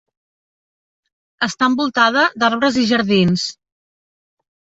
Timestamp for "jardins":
2.93-3.45